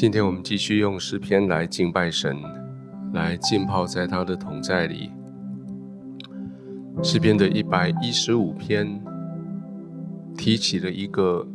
[0.00, 2.34] 今天我们继续用诗篇来敬拜神，
[3.12, 5.10] 来浸泡在他的同在里。
[7.02, 8.98] 诗篇的一百一十五篇
[10.38, 11.46] 提起了一个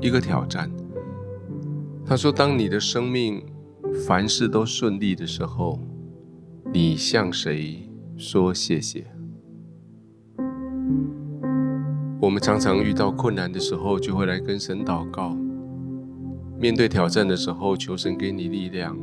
[0.00, 0.70] 一个挑战。
[2.06, 3.44] 他说：“当你的生命
[4.06, 5.78] 凡事都顺利的时候，
[6.72, 9.06] 你向谁说谢谢？”
[12.22, 15.36] 我们常常遇到困难的时候，就会来跟神祷告。
[16.58, 18.96] 面对挑战的时候，求神给你力量；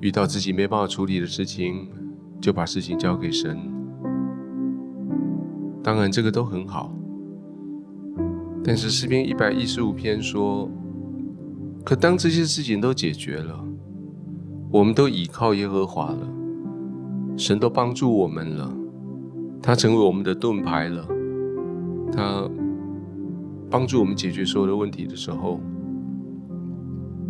[0.00, 1.88] 遇到自己没办法处理的事情，
[2.40, 3.58] 就把事情交给神。
[5.82, 6.94] 当然，这个都很好。
[8.62, 10.70] 但是诗篇一百一十五篇说
[11.84, 13.64] ：“可当这些事情都解决了，
[14.70, 16.28] 我们都倚靠耶和华了，
[17.36, 18.72] 神都帮助我们了，
[19.60, 21.08] 他成为我们的盾牌了，
[22.12, 22.48] 他
[23.68, 25.60] 帮助我们解决所有的问题的时候。”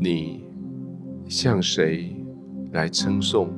[0.01, 0.45] 你
[1.29, 2.15] 向谁
[2.73, 3.51] 来称颂？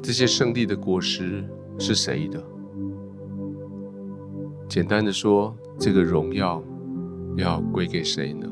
[0.00, 1.44] 这些胜利的果实
[1.80, 2.40] 是谁的？
[4.68, 6.62] 简单的说，这个荣耀
[7.36, 8.46] 要归给谁呢？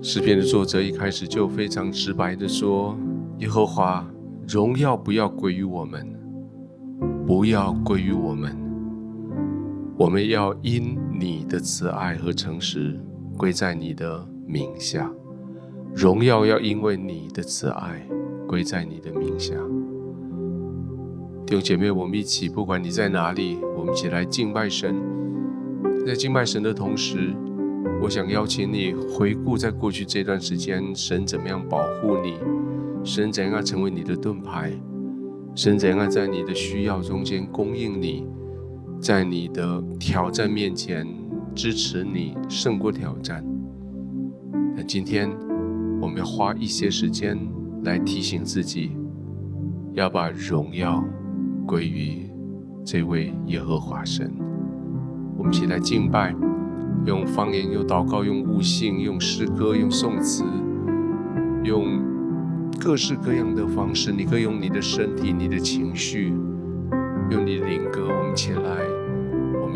[0.00, 2.96] 诗篇的作者一开始就非常直白的说
[3.40, 4.08] ：“耶和华，
[4.48, 6.06] 荣耀不要归于我们，
[7.26, 8.56] 不要归于我们。”
[9.98, 13.00] 我们要因你的慈爱和诚实
[13.38, 15.10] 归在你的名下，
[15.94, 18.06] 荣耀要因为你的慈爱
[18.46, 19.54] 归在你的名下。
[21.46, 24.94] 弟兄姐妹，我们一起，不管你在哪里，我们一起来敬拜神。
[26.06, 27.34] 在敬拜神的同时，
[28.02, 32.34] 我想邀请你回顾在过去这段时间，神怎么样保护你，
[33.04, 34.72] 神怎样成为你的盾牌，
[35.54, 38.26] 神怎样在你的需要中间供应你。
[39.00, 41.06] 在你的挑战面前
[41.54, 43.44] 支持你胜过挑战。
[44.74, 45.30] 那今天
[46.00, 47.38] 我们要花一些时间
[47.84, 48.96] 来提醒自己，
[49.92, 51.04] 要把荣耀
[51.66, 52.28] 归于
[52.84, 54.32] 这位耶和华神。
[55.36, 56.34] 我们一起来敬拜，
[57.04, 60.42] 用方言、用祷告、用悟性、用诗歌、用颂词，
[61.62, 62.00] 用
[62.80, 64.10] 各式各样的方式。
[64.10, 66.32] 你可以用你的身体、你的情绪。
[67.28, 68.85] 用你的灵歌，我们起来，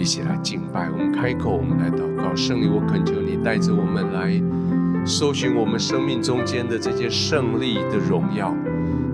[0.00, 0.88] 一起来敬拜。
[0.90, 2.34] 我们开口，我们来祷告。
[2.34, 4.42] 圣灵，我恳求你带着我们来
[5.04, 8.54] 搜寻我们生命中间的这些胜利的荣耀，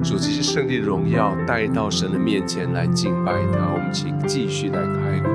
[0.00, 3.72] 主这些胜利的荣耀带到神的面前来敬拜他。
[3.72, 5.28] 我们请继续来开口。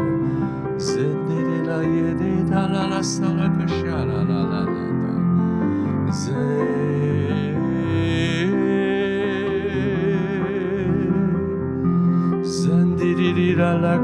[13.51, 13.97] ira la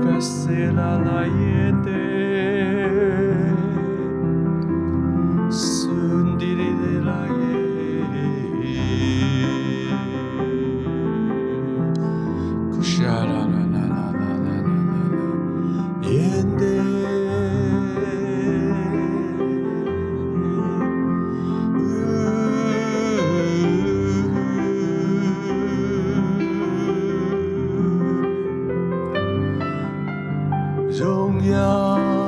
[0.73, 1.76] la la la.
[30.99, 32.26] 配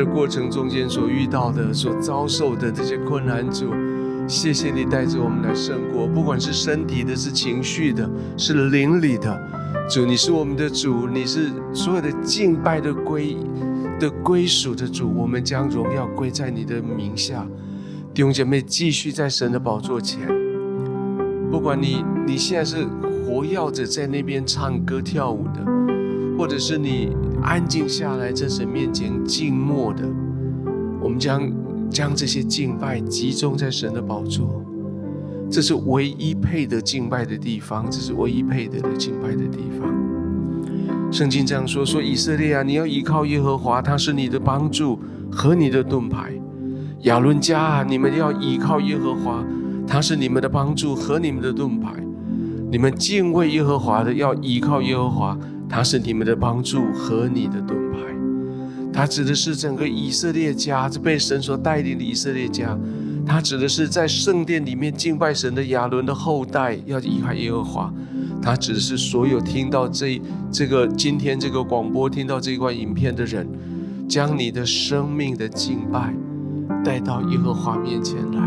[0.00, 3.66] 的过程中间所遇到的、所遭受的这些困难，主，
[4.26, 9.38] 谢谢你带着我们来胜过，不管是身体的、是情绪的、是灵里的，
[9.90, 13.36] 主，你是我们的主，你是所有的敬拜的归
[13.98, 17.46] 的归属的主，我们将荣耀归在你的名下，
[18.14, 20.26] 弟兄姐妹继续在神的宝座前，
[21.50, 22.86] 不管你你现在是。
[23.26, 25.64] 活跃着在那边唱歌跳舞的，
[26.36, 30.04] 或者是你安静下来，在神面前静默的，
[31.00, 31.50] 我们将
[31.90, 34.64] 将这些敬拜集中在神的宝座。
[35.50, 39.92] 这是唯一配得敬拜的地方，这是唯一配得的敬拜的地方。
[41.10, 46.32] 圣经这样说：说以色列啊，你要依靠耶和华，他是你的帮助和你的盾牌。
[47.00, 49.44] 亚伦家啊，你们要依靠耶和华，
[49.88, 51.90] 他是你们的帮助和你们的盾牌。
[52.70, 55.36] 你们敬畏耶和华的，要依靠耶和华，
[55.70, 57.98] 他是你们的帮助和你的盾牌。
[58.92, 62.76] 他指的是整个以色列家，这被神所带领的以色列家。
[63.24, 67.94] 他指的是在圣殿里面敬拜神的亚伦的后代，要依靠耶和华。
[68.42, 70.20] 他指的是所有听到这
[70.50, 73.46] 这个今天这个广播、听到这一段影片的人，
[74.08, 76.12] 将你的生命的敬拜
[76.84, 78.40] 带到耶和华面前来，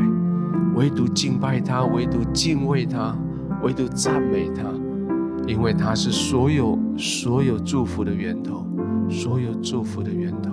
[0.76, 3.16] 唯独敬拜他，唯独敬畏他，
[3.62, 4.64] 唯独赞美他，
[5.48, 8.66] 因为它是所有所有祝福的源头，
[9.10, 10.52] 所有祝福的源头。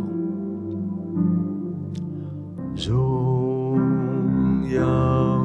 [2.76, 3.78] 荣
[4.72, 5.39] 耀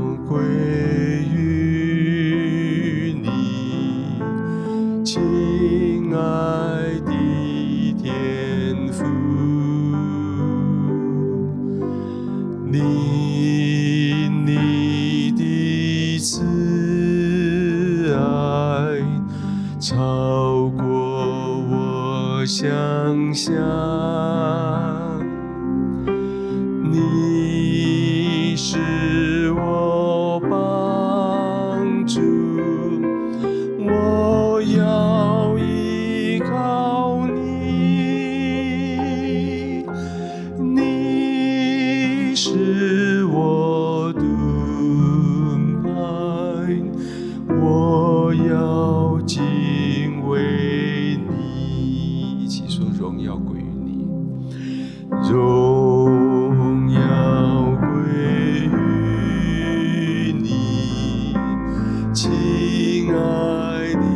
[62.16, 64.15] 亲爱的。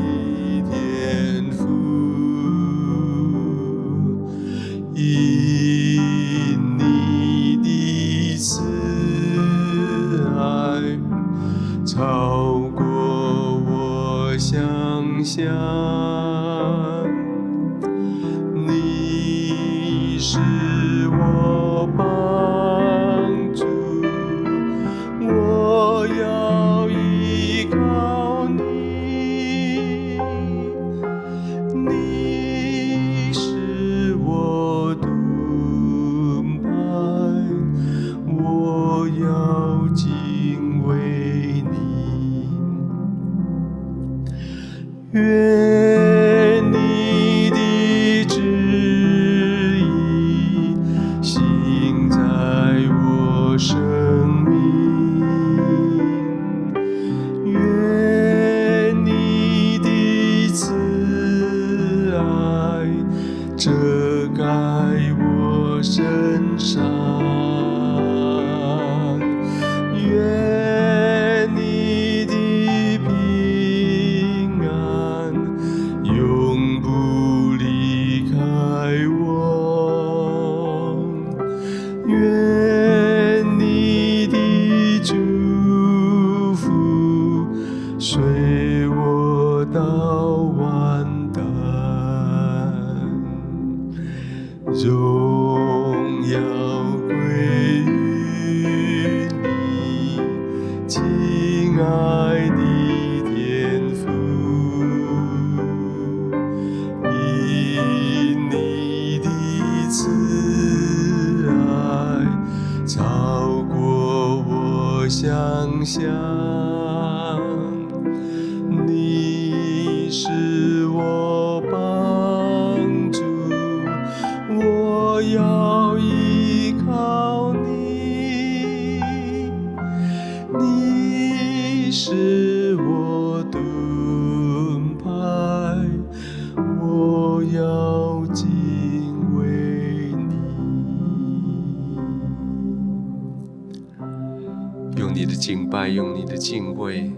[144.99, 147.09] 用你的敬拜，用你的敬畏、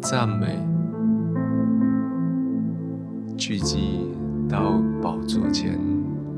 [0.00, 0.64] 赞美
[3.36, 4.06] 聚集
[4.48, 5.76] 到宝座前，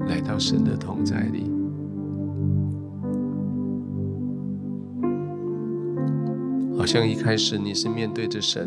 [0.09, 1.53] 来到神的同在里，
[6.79, 8.67] 好像一开始你是面对着神，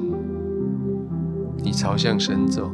[1.57, 2.71] 你朝向神走。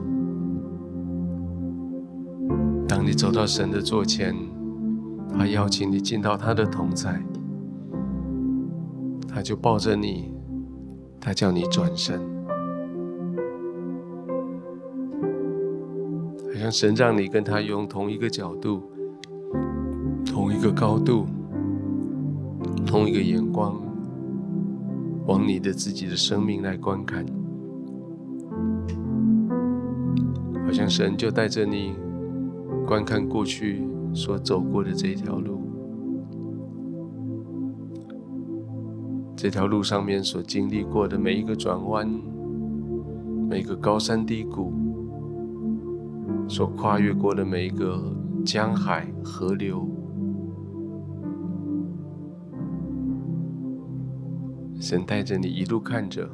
[2.85, 4.35] 当你走到神的座前，
[5.31, 7.21] 他邀请你进到他的同在，
[9.37, 10.33] 他就抱着你，
[11.21, 12.19] 他叫你转身，
[16.43, 18.81] 好像神让你跟他用同一个角度、
[20.25, 21.27] 同一个高度、
[22.83, 23.79] 同一个眼光，
[25.27, 27.23] 往你的自己的生命来观看，
[30.65, 31.93] 好像神就带着你。
[32.87, 33.83] 观看过去
[34.15, 35.56] 所走过的这条路，
[39.37, 42.09] 这条路上面所经历过的每一个转弯，
[43.47, 44.73] 每个高山低谷，
[46.49, 48.11] 所跨越过的每一个
[48.43, 49.87] 江海河流，
[54.79, 56.27] 神带着你一路看着，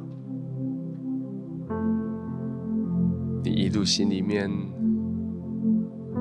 [3.42, 4.50] 你一路心里面。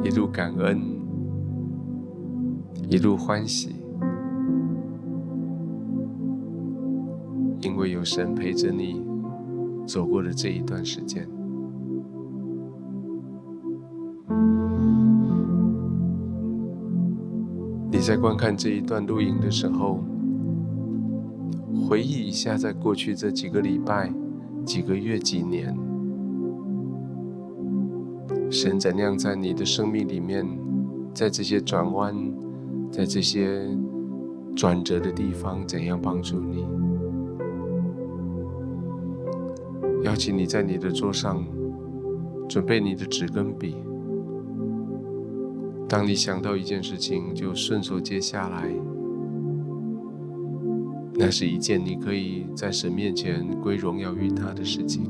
[0.04, 0.82] 一路感恩，
[2.90, 3.74] 一路欢喜，
[8.04, 9.02] 神陪着你
[9.86, 11.28] 走过了这一段时间。
[17.92, 20.04] 你在观看这一段录影的时候，
[21.88, 24.12] 回忆一下，在过去这几个礼拜、
[24.66, 25.78] 几个月、几年。
[28.50, 30.46] 神怎样在你的生命里面，
[31.14, 32.16] 在这些转弯，
[32.92, 33.68] 在这些
[34.56, 36.66] 转折的地方，怎样帮助你？
[40.14, 41.44] 邀请你在你的桌上
[42.48, 43.76] 准备你的纸跟笔。
[45.90, 48.72] 当你想到一件事情，就顺手接下来。
[51.16, 55.10] 那是一件你可以在神面前归荣耀于他的事情。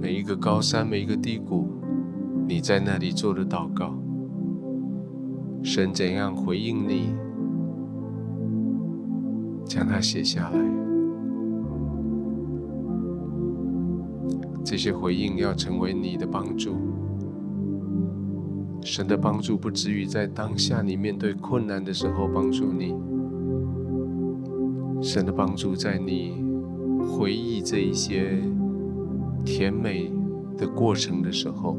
[0.00, 1.66] 每一个高山，每一个低谷，
[2.46, 3.92] 你在那里做的祷告，
[5.64, 7.12] 神怎样回应你？
[9.66, 10.58] 将它写下来。
[14.64, 16.76] 这些回应要成为你的帮助。
[18.82, 22.94] 神的帮助不止于在当下你面对困难的时候帮助你，
[25.02, 26.42] 神的帮助在你
[27.06, 28.38] 回忆这一些。
[29.44, 30.12] 甜美
[30.58, 31.76] 的过程的时候，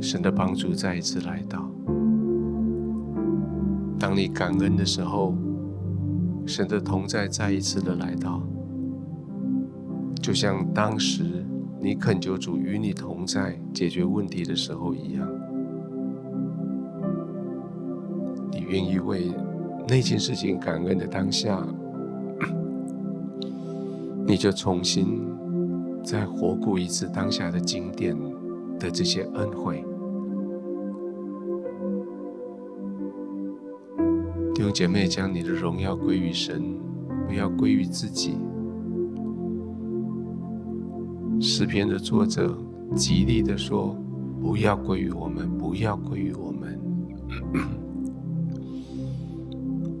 [0.00, 1.70] 神的帮助再一次来到。
[3.96, 5.32] 当你感恩的时候，
[6.46, 8.42] 神的同在再一次的来到。
[10.22, 11.44] 就像当时
[11.80, 15.28] 你恳求主与你同在解决问题的时候一样，
[18.50, 19.32] 你愿意为
[19.86, 21.66] 那件事情感恩的当下，
[24.26, 25.22] 你就重新。
[26.02, 28.14] 再活过一次当下的经典
[28.78, 29.82] 的这些恩惠，
[34.54, 36.62] 弟兄姐妹，将你的荣耀归于神，
[37.26, 38.36] 不要归于自己。
[41.40, 42.56] 诗篇的作者
[42.94, 43.96] 极力的说
[44.40, 46.78] ：“不要归于我们，不要归于我们，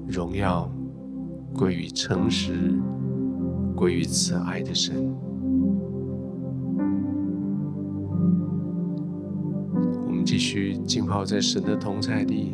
[0.06, 0.70] 荣耀
[1.52, 2.78] 归于诚实、
[3.74, 4.94] 归于慈爱的神。”
[10.06, 12.52] 我们继续浸泡在神的同在里，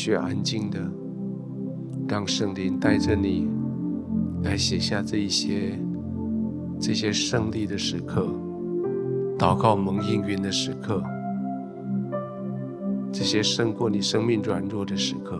[0.00, 0.80] 继续安静的，
[2.08, 3.50] 让圣灵带着你
[4.42, 5.78] 来写下这一些
[6.80, 8.26] 这些胜利的时刻，
[9.38, 11.02] 祷告蒙应允的时刻，
[13.12, 15.38] 这些胜过你生命软弱的时刻，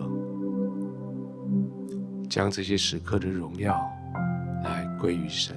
[2.29, 3.75] 将这些时刻的荣耀
[4.63, 5.55] 来归于神。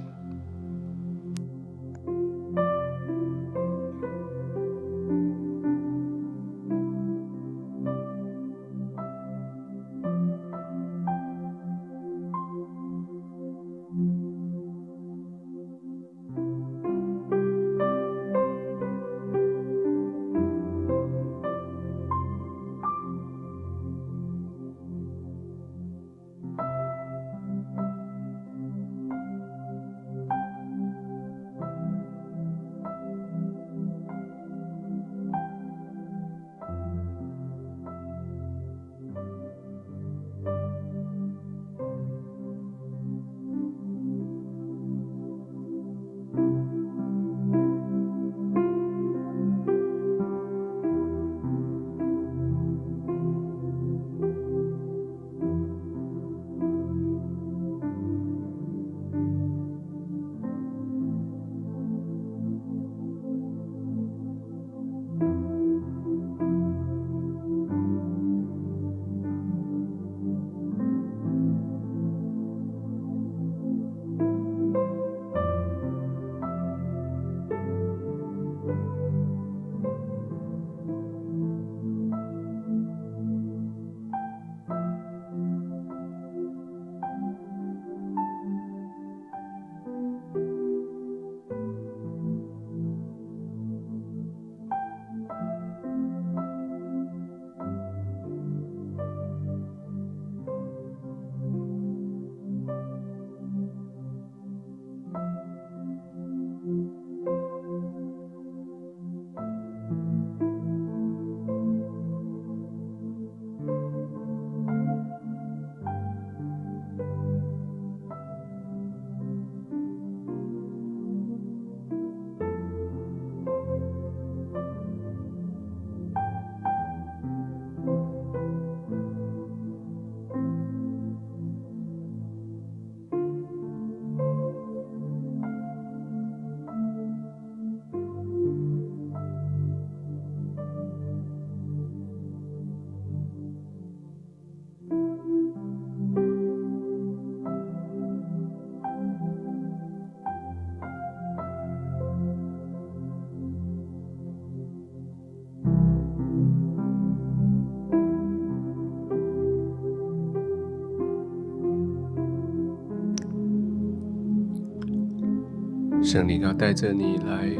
[166.14, 167.50] 圣灵要带着你来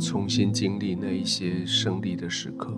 [0.00, 2.72] 重新经历那一些胜利的时刻，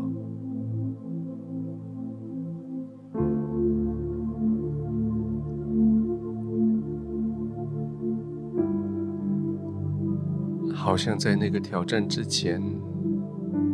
[10.74, 12.62] 好像在那个挑战之前，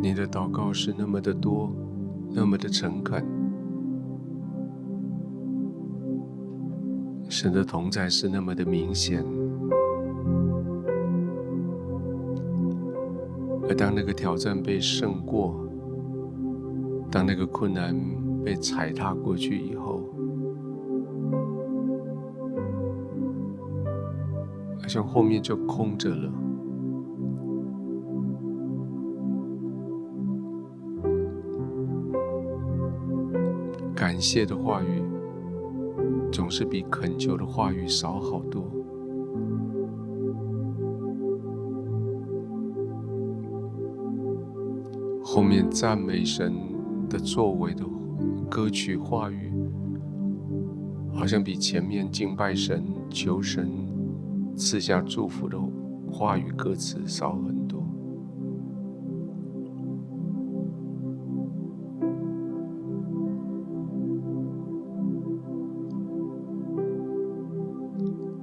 [0.01, 1.75] 你的祷告是那么的多，
[2.31, 3.21] 那么的诚恳，
[7.27, 9.25] 神的同在是那么的明显。
[13.87, 15.65] 当那个挑战被胜过，
[17.09, 17.97] 当那个困难
[18.43, 20.01] 被踩踏过去以后，
[24.81, 26.29] 好像后面就空着了。
[33.95, 35.01] 感谢的话语
[36.29, 38.65] 总是比恳求的话语少好多。
[45.37, 46.51] 后面赞美神
[47.07, 47.85] 的作为的
[48.49, 49.53] 歌曲话语，
[51.13, 53.69] 好像比前面敬拜神、求神
[54.55, 55.55] 赐下祝福的
[56.11, 57.83] 话语歌词少很多。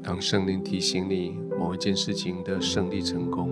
[0.01, 3.51] 当圣灵提醒你某一件事情的胜利成功，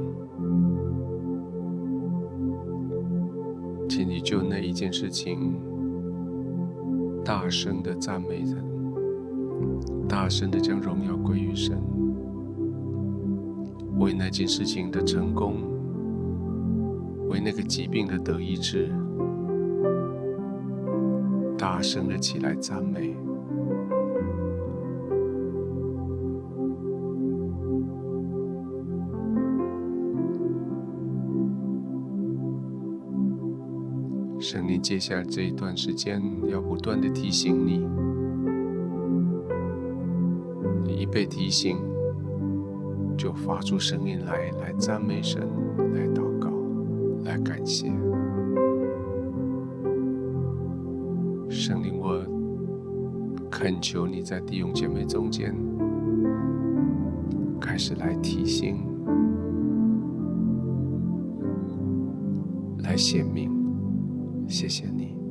[4.22, 5.54] 就那一件事情，
[7.24, 8.64] 大声的赞美人，
[10.08, 11.76] 大声的将荣耀归于神，
[13.98, 15.56] 为那件事情的成功，
[17.28, 18.90] 为那个疾病的得医治，
[21.58, 23.11] 大声的起来赞美。
[34.82, 37.86] 接下来这一段时间要不断的提醒你，
[40.84, 41.78] 你一被提醒，
[43.16, 45.40] 就发出声音来，来赞美神，
[45.94, 46.50] 来祷告，
[47.24, 47.86] 来感谢。
[51.48, 52.20] 圣灵，我
[53.48, 55.54] 恳求你在弟兄姐妹中间
[57.60, 58.84] 开始来提醒，
[62.78, 63.51] 来显明。
[64.52, 65.21] 谢谢你。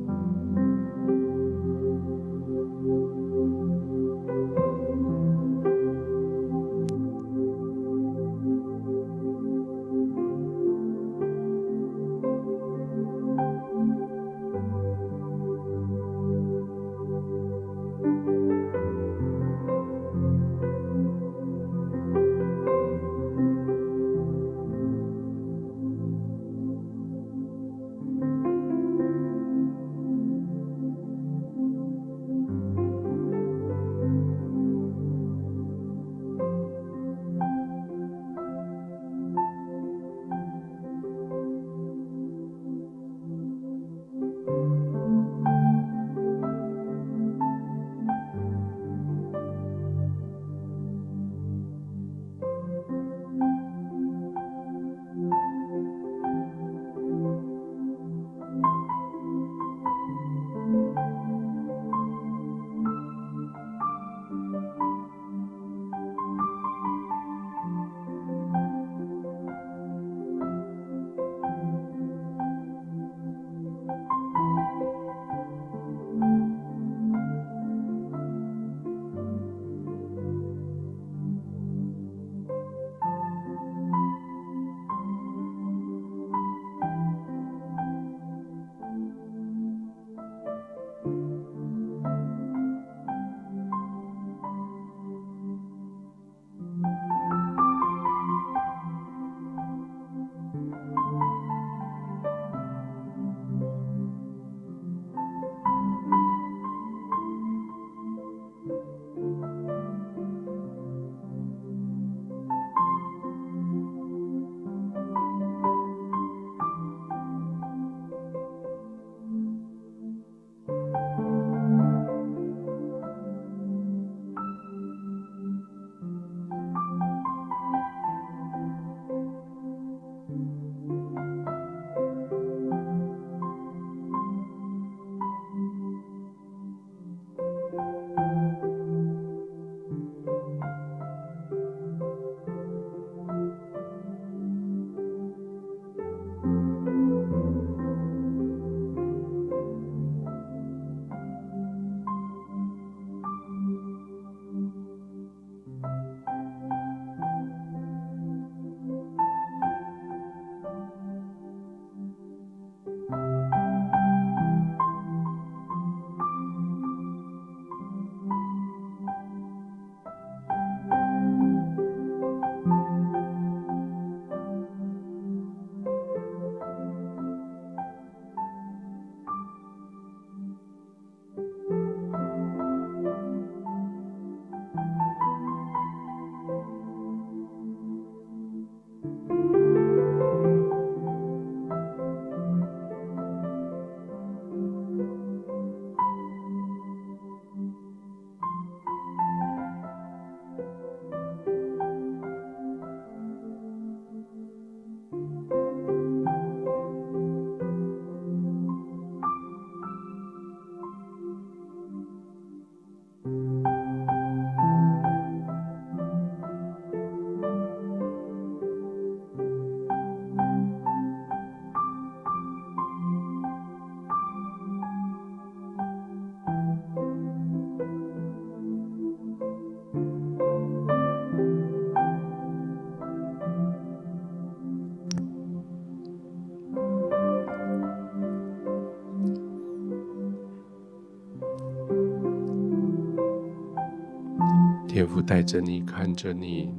[245.02, 246.72] 天父带着你，看着你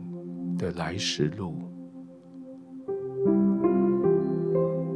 [0.58, 1.58] 的来时路，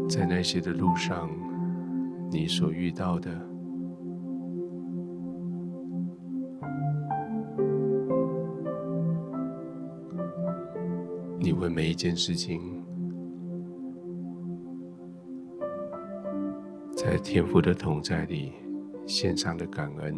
[0.07, 1.29] 在那些的路上，
[2.31, 3.29] 你所遇到的，
[11.37, 12.81] 你为每一件事情，
[16.95, 18.53] 在天父的同在里
[19.05, 20.15] 献上的感恩、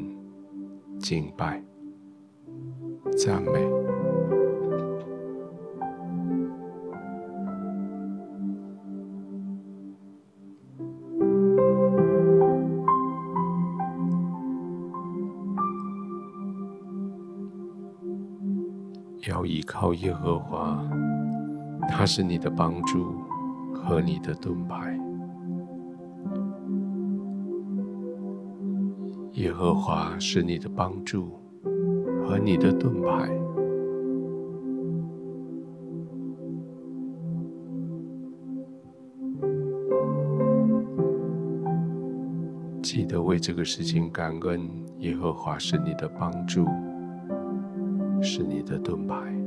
[0.99, 1.59] 敬拜。
[3.29, 3.51] 赞美，
[19.27, 20.83] 要依靠耶和华，
[21.87, 23.13] 他是你的帮助
[23.75, 24.99] 和你的盾牌。
[29.33, 31.39] 耶和华是你的帮助。
[32.29, 33.27] 和你的盾牌，
[42.83, 44.69] 记得为这个事情感恩。
[44.99, 46.67] 耶和华是你的帮助，
[48.21, 49.38] 是你的盾牌。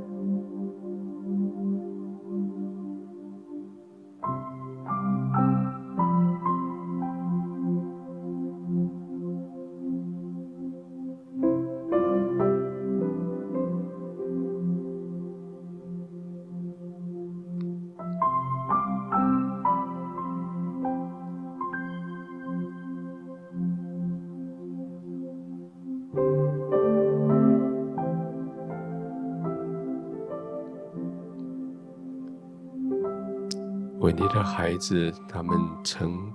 [34.55, 36.31] 孩子，他们成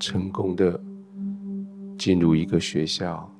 [0.00, 0.80] 成功的
[1.98, 3.30] 进入一个学校，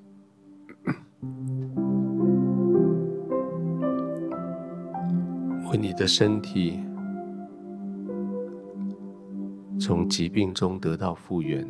[5.73, 6.79] 为你的身体
[9.81, 11.67] 从疾病中得到复原，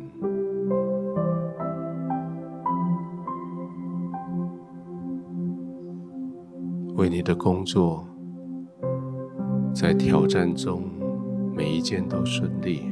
[6.95, 8.05] 为你的工作
[9.73, 11.00] 在挑战中。
[11.61, 12.89] 每一件都顺利，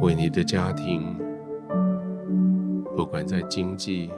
[0.00, 1.14] 为你的家庭，
[2.96, 4.10] 不管在经济、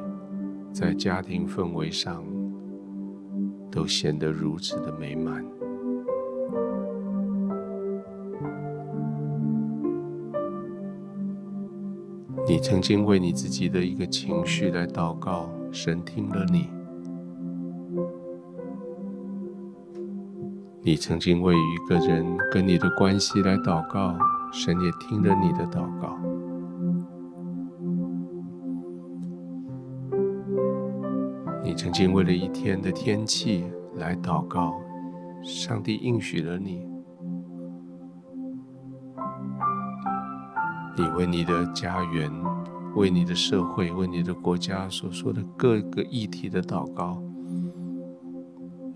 [0.73, 2.23] 在家庭氛围上，
[3.73, 5.45] 都显得如此的美满。
[12.47, 16.69] 你曾经为你自己的一个情绪来祷告，神听了你。
[20.83, 24.16] 你曾经为一个人跟你的关系来祷告，
[24.51, 26.19] 神也听了你的祷告。
[31.62, 34.81] 你曾经为了一天的天气来祷告，
[35.43, 36.88] 上帝应许了你。
[40.97, 42.33] 你为你的家园、
[42.97, 47.23] 为你的社会、为你的国家所说的各个议题的祷告，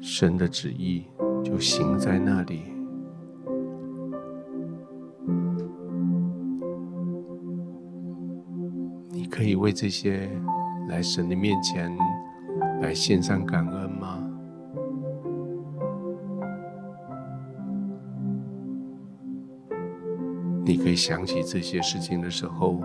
[0.00, 1.04] 神的旨意。
[1.44, 2.62] 就行在那里。
[9.10, 10.30] 你可以为这些
[10.88, 11.94] 来神的面前
[12.80, 14.18] 来献上感恩吗？
[20.64, 22.80] 你可以想起这些事情的时候，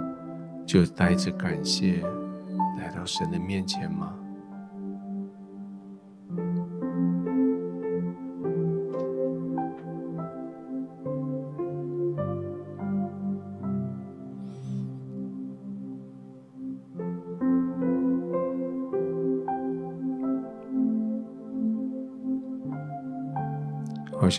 [0.66, 2.04] 就带着感谢
[2.78, 4.19] 来到神的面前吗？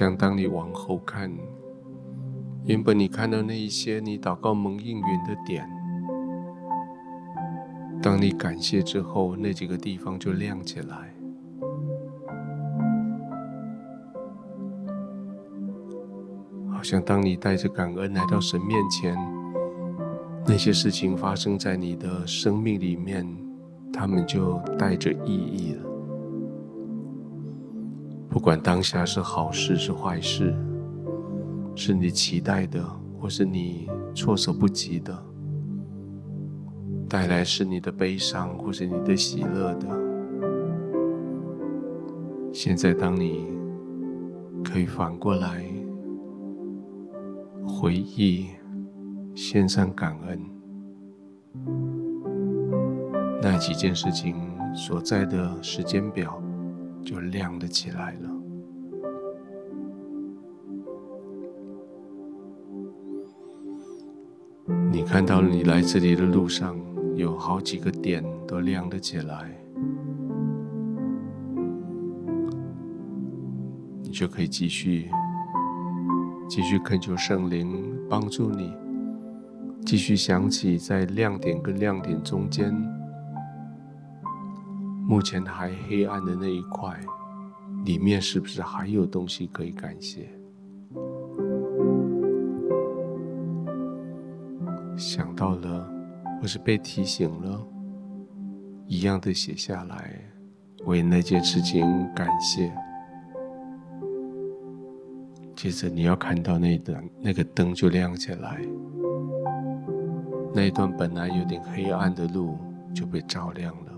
[0.00, 1.30] 想当你往后看，
[2.64, 5.68] 原本你看到那一些你祷告蒙应允的点，
[8.00, 11.14] 当你感谢之后，那几个地方就亮起来。
[16.72, 19.14] 好像当你带着感恩来到神面前，
[20.46, 23.26] 那些事情发生在你的生命里面，
[23.92, 25.89] 他们就带着意义了。
[28.30, 30.54] 不管当下是好事是坏事，
[31.74, 32.80] 是你期待的，
[33.18, 35.20] 或是你措手不及的，
[37.08, 39.88] 带来是你的悲伤，或是你的喜乐的。
[42.52, 43.48] 现在，当你
[44.62, 45.64] 可以反过来
[47.66, 48.50] 回忆，
[49.34, 50.40] 献上感恩，
[53.42, 54.36] 那几件事情
[54.72, 56.40] 所在的时间表
[57.04, 58.30] 就亮了起来了。
[64.92, 66.78] 你看到，你来这里的路上
[67.16, 69.50] 有好几个点都亮了起来，
[74.02, 75.08] 你就可以继续，
[76.48, 78.72] 继续恳求圣灵帮助你，
[79.86, 82.74] 继续想起在亮点跟亮点中间，
[85.10, 86.96] 目前还黑暗的那一块，
[87.84, 90.30] 里面是不是还有东西可以感谢？
[94.96, 95.84] 想到了，
[96.40, 97.60] 或是被提醒了，
[98.86, 100.14] 一样的写下来，
[100.84, 102.72] 为那件事情感谢。
[105.56, 108.60] 接着你要看到那段那个灯就亮起来，
[110.54, 112.56] 那一段本来有点黑暗的路
[112.94, 113.89] 就被照亮了。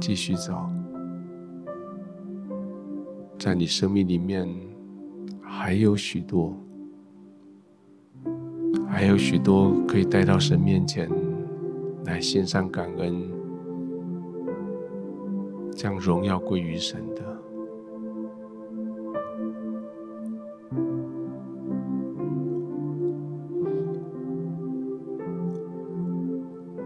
[0.00, 0.54] 继续走，
[3.38, 4.48] 在你生命里面。
[5.48, 6.54] 还有许多，
[8.88, 11.08] 还有许多可以带到神面前
[12.04, 13.22] 来献上感恩，
[15.72, 17.22] 将荣耀归于神的。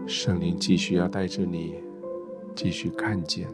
[0.07, 1.75] 圣灵继续要带着你，
[2.63, 3.47] 继续看见。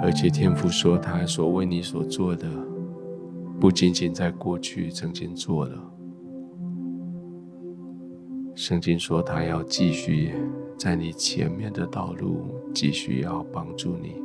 [0.00, 2.48] 而且天父说，他所为你所做的，
[3.60, 5.92] 不仅仅在过去曾经做了。
[8.54, 10.32] 圣经说，他要继续
[10.76, 14.22] 在你前面的道路，继续要帮助你。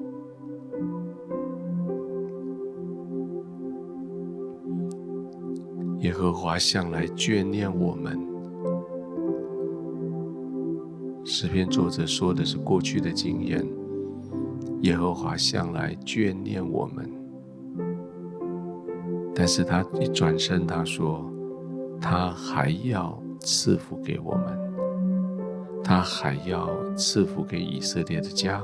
[6.00, 8.20] 耶和华向来眷念我们。
[11.24, 13.66] 诗篇作者说的是过去的经验。
[14.82, 17.08] 耶和华向来眷念我们，
[19.36, 21.24] 但是他一转身，他说，
[22.02, 24.71] 他还要赐福给我们，
[25.84, 28.64] 他还要赐福给以色列的家，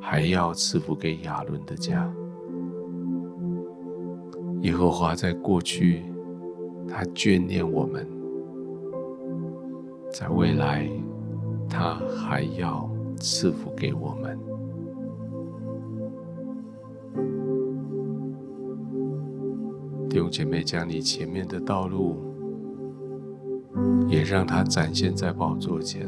[0.00, 2.12] 还要赐福给亚伦的家。
[4.62, 6.02] 耶和华在过去，
[6.88, 8.06] 他眷恋我们，
[10.10, 10.88] 在未来，
[11.68, 14.38] 他还要赐福给我们。
[20.08, 22.33] 弟兄姐妹，将你前面的道路，
[24.08, 26.06] 也让它展现在宝座前，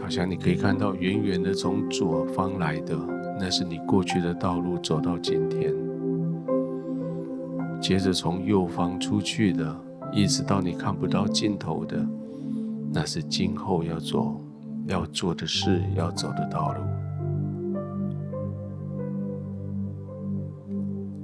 [0.00, 2.96] 好像你可以看到远远的从左方来的，
[3.38, 5.72] 那是你过去的道路，走到今天；
[7.80, 9.76] 接着从右方出去的，
[10.12, 12.06] 一直到你看不到尽头的，
[12.92, 14.40] 那是今后要走、
[14.86, 16.80] 要做的事、要走的道路。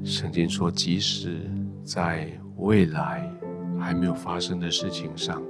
[0.03, 1.39] 圣经说，即使
[1.85, 3.33] 在未来
[3.79, 5.43] 还没有发生的事情上，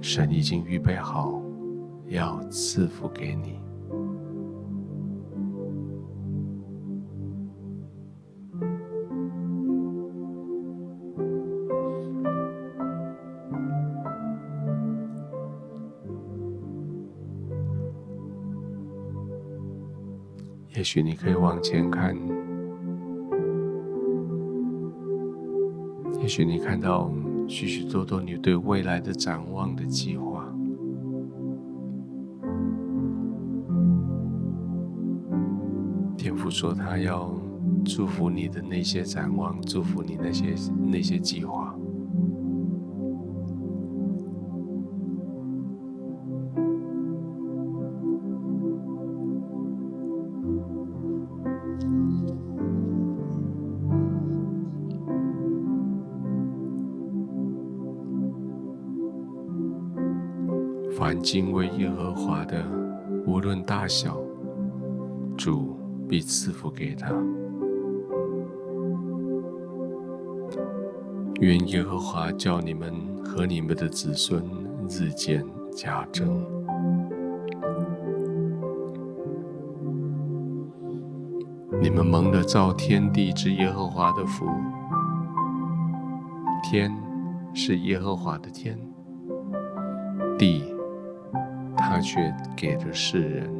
[0.00, 1.42] 神已经预备好
[2.08, 3.58] 要赐福给你。
[20.76, 22.16] 也许你可以往前看，
[26.30, 27.12] 许你看到
[27.48, 30.46] 许许多多你对未来的展望的计划。
[36.16, 37.34] 天父说他要
[37.84, 40.54] 祝福你的那些展望，祝福你那些
[40.86, 41.69] 那些计划。
[61.22, 62.64] 敬畏耶和华的，
[63.26, 64.18] 无论大小，
[65.36, 65.76] 主
[66.08, 67.12] 必赐福给他。
[71.40, 72.92] 愿耶和华叫你们
[73.24, 74.42] 和你们的子孙
[74.88, 76.44] 日渐加增。
[81.80, 84.46] 你们蒙了造天地之耶和华的福，
[86.62, 86.94] 天
[87.54, 88.78] 是耶和华的天，
[90.38, 90.62] 地
[92.00, 93.50] 却给了世人。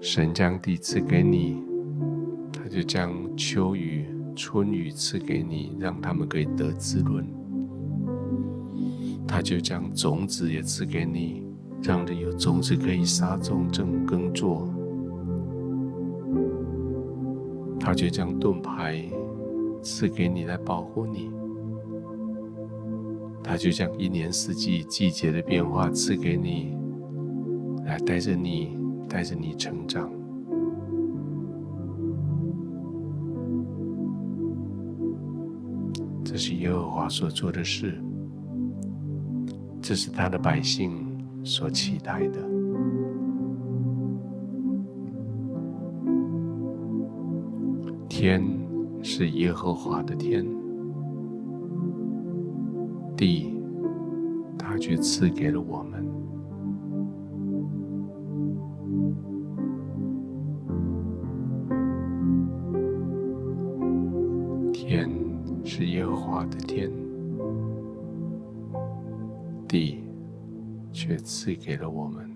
[0.00, 1.62] 神将地赐给你，
[2.52, 7.26] 他就将秋雨、春雨赐给你，让他们可以得滋润。
[9.28, 11.46] 他就将种子也赐给你，
[11.82, 14.68] 让你有种子可以撒种、正耕作。
[17.78, 19.04] 他就将盾牌
[19.82, 21.30] 赐给你来保护你。
[23.50, 26.76] 他就将一年四季季节的变化赐给你，
[27.84, 28.78] 来带着你。
[29.08, 30.08] 带着你成长，
[36.22, 38.00] 这是耶和华所做的事，
[39.82, 41.04] 这是他的百姓
[41.42, 42.38] 所期待的。
[48.08, 48.40] 天
[49.02, 50.46] 是耶和华的天，
[53.20, 53.52] 地
[54.58, 56.02] 他却赐给了我们。
[64.72, 65.10] 天
[65.62, 66.90] 是耶和华的天
[69.68, 70.02] 地，
[70.90, 72.29] 却赐给了我们。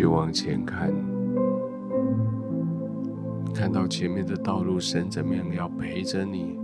[0.00, 0.90] 续往前看，
[3.52, 6.58] 看到前面的道路，神怎么样要陪着你？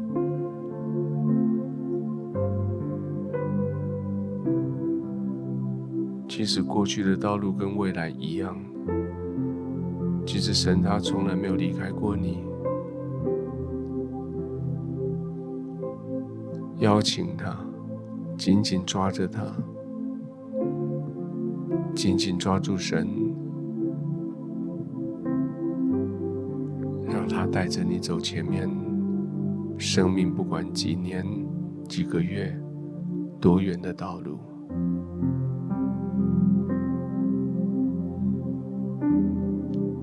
[6.27, 8.57] 其实过去的道路跟未来一样，
[10.25, 12.43] 其实神他从来没有离开过你。
[16.79, 17.55] 邀请他，
[18.39, 19.43] 紧紧抓着他。
[21.95, 23.09] 紧紧抓住神，
[27.67, 28.71] 带着你走前面。
[29.77, 31.27] 生命不管几年、
[31.89, 32.57] 几个月、
[33.41, 34.39] 多远的道路，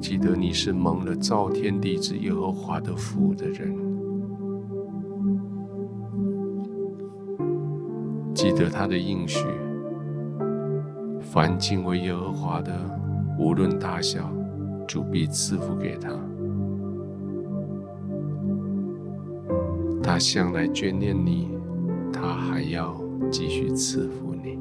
[0.01, 3.73] 记得你是蒙了造天地之耶和华的福的人。
[8.33, 9.47] 记得他的应许。
[11.21, 12.73] 凡敬畏耶和华的，
[13.39, 14.29] 无论大小，
[14.85, 16.11] 主必赐福给他。
[20.03, 21.49] 他向来眷念你，
[22.11, 22.93] 他还要
[23.31, 24.59] 继续赐福你。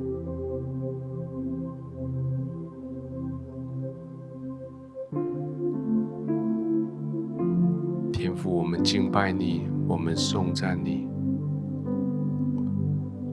[8.13, 11.09] 天父，我们敬拜你，我们颂赞你，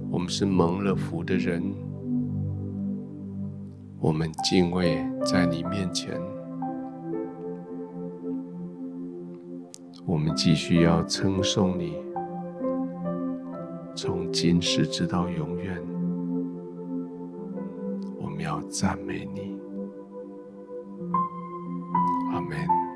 [0.10, 1.64] 我们是蒙了福的人。
[4.02, 6.20] 我们敬畏在你面前，
[10.10, 11.96] 我们继续要称颂你，
[13.96, 15.80] 从今时直到永远，
[18.18, 19.56] 我们要赞美你。
[22.32, 22.89] 阿门。